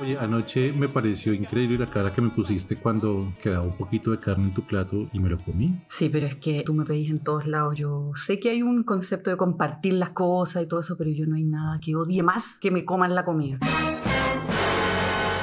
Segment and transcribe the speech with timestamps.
[0.00, 4.18] Oye, anoche me pareció increíble la cara que me pusiste cuando quedaba un poquito de
[4.18, 5.78] carne en tu plato y me lo comí.
[5.88, 7.76] Sí, pero es que tú me pedís en todos lados.
[7.76, 11.26] Yo sé que hay un concepto de compartir las cosas y todo eso, pero yo
[11.26, 13.58] no hay nada que odie más que me coman la comida.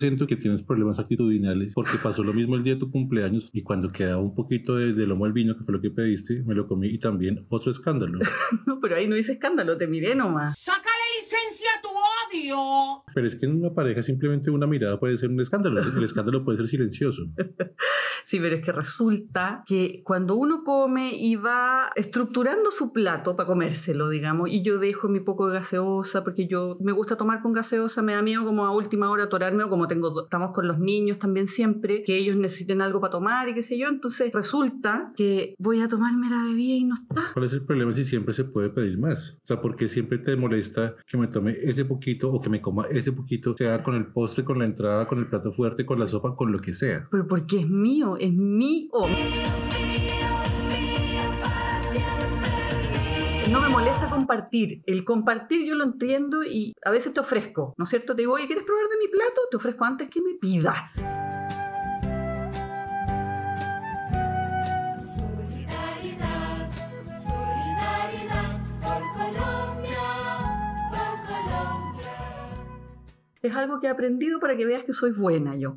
[0.00, 3.62] Siento que tienes problemas actitudinales porque pasó lo mismo el día de tu cumpleaños y
[3.62, 6.54] cuando quedaba un poquito de, de lomo al vino, que fue lo que pediste, me
[6.54, 8.18] lo comí y también otro escándalo.
[8.66, 10.58] no, pero ahí no hice escándalo, te miré nomás.
[10.58, 10.88] ¡Sácale
[11.20, 13.04] licencia a tu odio!
[13.14, 15.82] Pero es que en una pareja simplemente una mirada puede ser un escándalo.
[15.82, 17.26] El escándalo puede ser silencioso.
[18.24, 23.46] Sí, pero es que resulta que cuando uno come y va estructurando su plato para
[23.46, 27.52] comérselo, digamos, y yo dejo mi poco de gaseosa, porque yo me gusta tomar con
[27.52, 30.78] gaseosa, me da miedo como a última hora atorarme, o como tengo, estamos con los
[30.78, 35.12] niños también siempre, que ellos necesiten algo para tomar y qué sé yo, entonces resulta
[35.16, 37.32] que voy a tomarme la bebida y no está.
[37.32, 39.38] ¿Cuál es el problema si siempre se puede pedir más?
[39.42, 42.60] O sea, ¿por qué siempre te molesta que me tome ese poquito o que me
[42.60, 45.98] coma ese poquito, sea con el postre, con la entrada, con el plato fuerte, con
[45.98, 47.06] la sopa, con lo que sea?
[47.10, 48.90] Pero porque es mío, es mío.
[53.50, 54.82] No me molesta compartir.
[54.86, 58.14] El compartir yo lo entiendo y a veces te ofrezco, ¿no es cierto?
[58.14, 59.40] Te digo, oye, ¿quieres probar de mi plato?
[59.50, 61.02] Te ofrezco antes que me pidas.
[73.42, 75.76] Es algo que he aprendido para que veas que soy buena yo.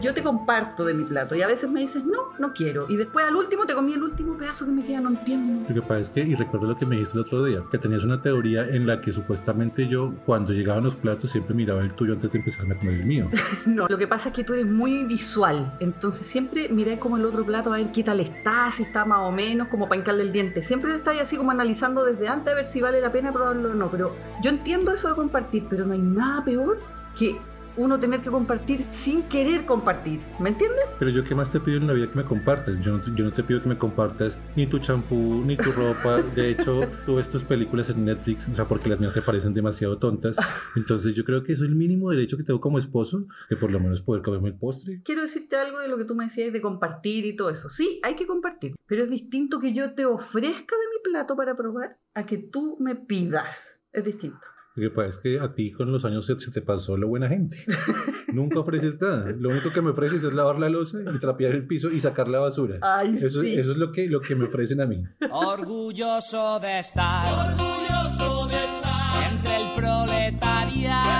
[0.00, 2.86] Yo te comparto de mi plato y a veces me dices, no, no quiero.
[2.88, 5.64] Y después al último te comí el último pedazo que me queda, no entiendo.
[5.68, 7.78] Lo que pasa es que, y recuerdo lo que me dijiste el otro día, que
[7.78, 11.94] tenías una teoría en la que supuestamente yo, cuando llegaban los platos, siempre miraba el
[11.94, 13.28] tuyo antes de empezar a comer el mío.
[13.66, 17.24] No, lo que pasa es que tú eres muy visual, entonces siempre miré como el
[17.24, 20.22] otro plato a ver qué tal está, si está más o menos, como para hincarle
[20.22, 20.62] el diente.
[20.62, 23.74] Siempre estás así como analizando desde antes a ver si vale la pena probarlo o
[23.74, 23.90] no.
[23.90, 26.78] Pero yo entiendo eso de compartir, pero no hay nada peor
[27.18, 27.36] que
[27.76, 30.20] uno tener que compartir sin querer compartir.
[30.40, 30.84] ¿Me entiendes?
[30.98, 32.80] Pero yo qué más te pido en la vida que me compartas.
[32.80, 36.22] Yo no, yo no te pido que me compartas ni tu champú, ni tu ropa.
[36.22, 39.54] De hecho, tú ves tus películas en Netflix, o sea, porque las mías te parecen
[39.54, 40.36] demasiado tontas.
[40.76, 43.70] Entonces yo creo que eso es el mínimo derecho que tengo como esposo, de por
[43.70, 45.02] lo menos poder comerme el postre.
[45.04, 47.68] Quiero decirte algo de lo que tú me decías de compartir y todo eso.
[47.68, 51.56] Sí, hay que compartir, pero es distinto que yo te ofrezca de mi plato para
[51.56, 53.82] probar a que tú me pidas.
[53.92, 54.55] Es distinto.
[54.76, 57.06] Lo que pasa es que a ti con los años se, se te pasó la
[57.06, 57.56] buena gente.
[58.32, 59.32] Nunca ofreces nada.
[59.32, 62.28] Lo único que me ofreces es lavar la losa y trapear el piso y sacar
[62.28, 62.78] la basura.
[62.82, 63.54] Ay, eso, sí.
[63.54, 65.02] eso es lo que, lo que me ofrecen a mí.
[65.30, 71.16] Orgulloso de estar Orgulloso de estar entre el proletariado.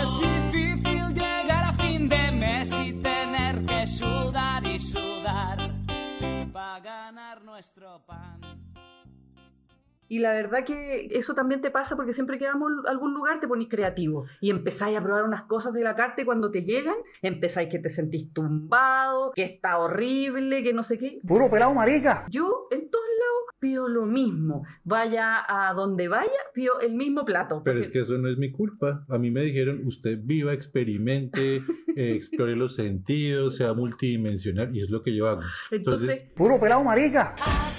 [0.00, 5.74] Es difícil llegar a fin de mes y tener que sudar y sudar
[6.52, 8.47] para ganar nuestro pan.
[10.08, 13.40] Y la verdad que eso también te pasa porque siempre que vamos a algún lugar
[13.40, 16.64] te ponís creativo y empezáis a probar unas cosas de la carta y cuando te
[16.64, 21.20] llegan empezáis que te sentís tumbado, que está horrible, que no sé qué.
[21.26, 22.26] Puro pelado marica.
[22.30, 24.64] Yo en todos lados pido lo mismo.
[24.84, 27.62] Vaya a donde vaya, pido el mismo plato.
[27.64, 29.04] Pero es que eso no es mi culpa.
[29.08, 31.56] A mí me dijeron, usted viva, experimente,
[31.96, 35.42] eh, explore los sentidos, sea multidimensional, y es lo que yo hago.
[35.70, 37.34] Entonces, Puro pelado marica.
[37.40, 37.70] ¿A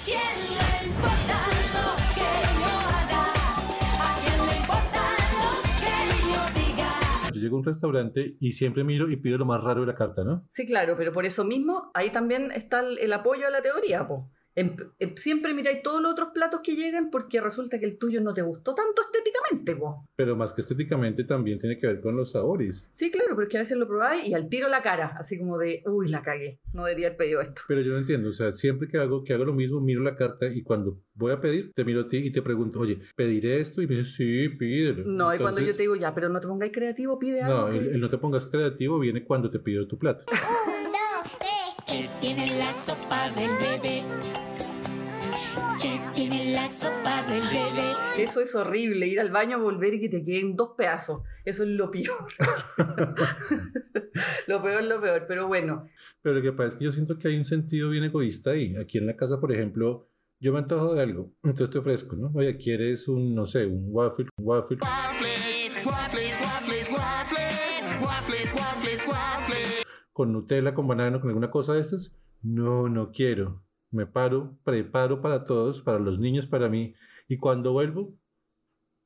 [7.40, 10.24] llego a un restaurante y siempre miro y pido lo más raro de la carta,
[10.24, 10.46] ¿no?
[10.50, 14.30] sí, claro, pero por eso mismo ahí también está el, apoyo a la teoría, po.
[14.56, 18.20] Em- em- siempre miráis todos los otros platos que llegan porque resulta que el tuyo
[18.20, 19.29] no te gustó tanto estéticamente,
[19.78, 20.06] po.
[20.16, 22.86] Pero más que estéticamente también tiene que ver con los sabores.
[22.92, 25.38] Sí, claro, pero es que a veces lo probáis y al tiro la cara, así
[25.38, 27.62] como de, uy, la cagué, no debería haber pedido esto.
[27.68, 30.16] Pero yo no entiendo, o sea, siempre que hago, que hago lo mismo, miro la
[30.16, 33.60] carta y cuando voy a pedir, te miro a ti y te pregunto, oye, ¿pediré
[33.60, 33.82] esto?
[33.82, 35.04] Y me dices, sí, pídelo.
[35.06, 37.66] No, y cuando yo Entonces, te digo, ya, pero no te pongáis creativo, pide algo.
[37.68, 40.24] No, que- el, el no te pongas creativo viene cuando te pido tu plato.
[41.86, 44.49] ¿Qué tiene la sopa del bebé?
[46.50, 47.92] ¿Qué tiene la sopa del bebé?
[48.18, 51.22] Eso es horrible, ir al baño, volver y que te queden dos pedazos.
[51.44, 52.26] Eso es lo peor.
[54.48, 55.86] lo peor, lo peor, pero bueno.
[56.22, 58.74] Pero lo que pasa es que yo siento que hay un sentido bien egoísta ahí.
[58.76, 60.08] Aquí en la casa, por ejemplo,
[60.40, 62.32] yo me antojo de algo, entonces te ofrezco, ¿no?
[62.34, 64.78] Oye, ¿quieres un, no sé, un waffle, un waffle?
[70.12, 72.12] ¿Con Nutella, con banano, con alguna cosa de estas?
[72.42, 73.62] No, no quiero.
[73.90, 76.94] Me paro, preparo para todos, para los niños, para mí.
[77.28, 78.14] Y cuando vuelvo,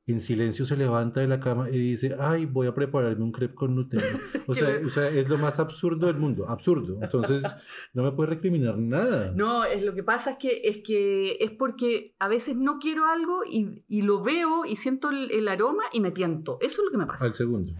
[0.07, 3.55] en silencio se levanta de la cama y dice, ay, voy a prepararme un crepe
[3.55, 4.03] con Nutella.
[4.47, 6.99] O sea, es lo más absurdo del mundo, absurdo.
[7.01, 7.43] Entonces,
[7.95, 9.31] no me puede recriminar nada.
[9.35, 13.07] No, es lo que pasa es que es que es porque a veces no quiero
[13.07, 16.59] algo y, y lo veo y siento el, el aroma y me tiento.
[16.61, 17.25] Eso es lo que me pasa.
[17.25, 17.73] Al segundo.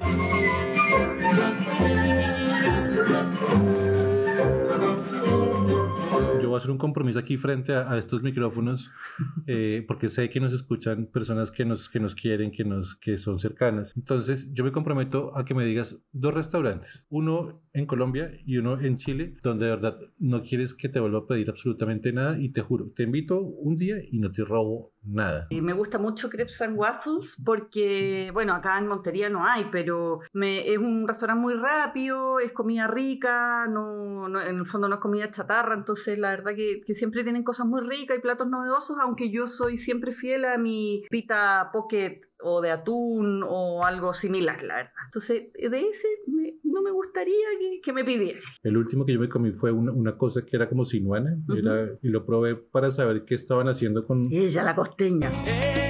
[6.55, 8.89] Voy a hacer un compromiso aquí frente a, a estos micrófonos,
[9.45, 13.17] eh, porque sé que nos escuchan personas que nos, que nos quieren, que, nos, que
[13.17, 13.91] son cercanas.
[13.97, 18.79] Entonces, yo me comprometo a que me digas dos restaurantes, uno en Colombia y uno
[18.79, 22.47] en Chile, donde de verdad no quieres que te vuelva a pedir absolutamente nada y
[22.53, 25.47] te juro, te invito un día y no te robo nada.
[25.51, 30.71] Me gusta mucho Crepes and Waffles porque, bueno, acá en Montería no hay, pero me-
[30.71, 35.01] es un restaurante muy rápido, es comida rica, no, no- en el fondo no es
[35.01, 38.97] comida chatarra, entonces la verdad que, que siempre tienen cosas muy ricas y platos novedosos,
[39.01, 44.61] aunque yo soy siempre fiel a mi pita pocket o de atún o algo similar,
[44.63, 44.91] la verdad.
[45.05, 48.39] Entonces, de ese me- no me gustaría que, que me pidiera.
[48.61, 51.89] El último que yo me comí fue una, una cosa que era como sinuana era-
[52.01, 54.27] y lo probé para saber qué estaban haciendo con...
[54.31, 55.29] Ella, la costeña.
[55.45, 55.84] Ella,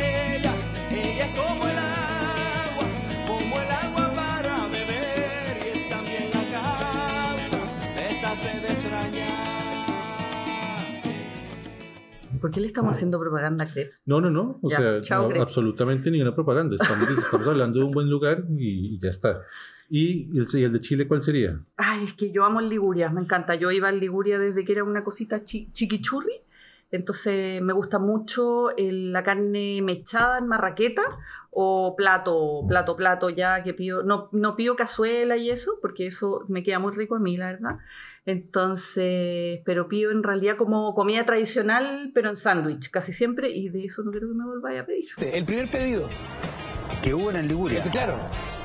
[12.45, 14.03] ¿Por qué le estamos haciendo propaganda a Crepes?
[14.05, 14.59] No, no, no.
[14.61, 16.75] O Ya, sea, chao, no, absolutamente ninguna propaganda.
[16.79, 19.41] Estamos, estamos hablando de un buen lugar y, y ya está.
[19.89, 21.59] ¿Y el, y el de Chile cuál sería?
[21.75, 23.55] Ay, es que yo amo el Liguria, me encanta.
[23.55, 26.33] Yo iba al Liguria desde que era una cosita chi- chiquichurri.
[26.95, 31.03] Entonces me gusta mucho el- la carne mechada en marraqueta
[31.51, 34.03] o plato, plato, plato ya que pido.
[34.03, 37.51] No, no pido cazuela y eso, porque eso me queda muy rico a mí, la
[37.51, 37.77] verdad.
[38.25, 43.85] Entonces, pero pido en realidad como comida tradicional, pero en sándwich, casi siempre, y de
[43.85, 45.05] eso no quiero que me volváis a pedir.
[45.33, 46.07] El primer pedido.
[47.01, 47.83] que hubo en el Liguria.
[47.91, 48.15] Claro.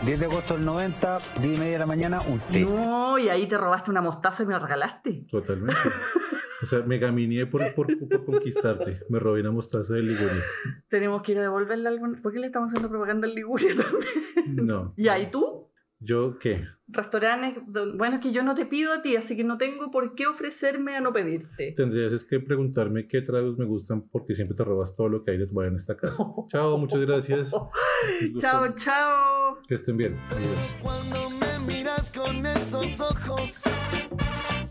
[0.04, 2.60] 10 de agosto del 90, 10 y media de la mañana, un té.
[2.60, 5.26] No, y ahí te robaste una mostaza y me la regalaste.
[5.30, 5.74] Totalmente.
[6.62, 9.00] O sea, me gamineé por, por, por conquistarte.
[9.08, 10.42] Me robé una mostaza de Liguria.
[10.88, 12.06] Tenemos que ir a devolverle algo.
[12.22, 14.66] ¿Por qué le estamos haciendo propaganda al Liguria también?
[14.66, 14.94] No.
[14.96, 15.70] ¿Y ahí tú?
[16.02, 16.64] ¿Yo qué?
[16.88, 17.62] Restaurantes.
[17.94, 20.26] Bueno, es que yo no te pido a ti, así que no tengo por qué
[20.26, 21.72] ofrecerme a no pedirte.
[21.76, 25.32] Tendrías es que preguntarme qué tragos me gustan porque siempre te robas todo lo que
[25.32, 26.24] hay de tomar en esta casa.
[26.48, 27.50] Chao, muchas gracias.
[28.38, 29.58] Chao, chao.
[29.68, 30.18] Que estén bien.
[30.30, 30.76] Adiós.
[30.82, 33.62] Cuando me miras con esos ojos,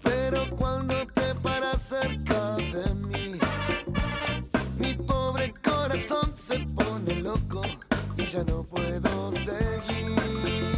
[0.04, 1.29] pero cuando te
[1.90, 3.40] cerca de mí,
[4.78, 7.64] mi pobre corazón se pone loco
[8.16, 10.69] y ya no puedo seguir.